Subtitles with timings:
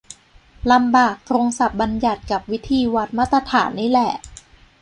[0.71, 4.11] ลำบากตรงศัพท์บัญญัติกับวิธีวัดมาตรฐานนี่แหละ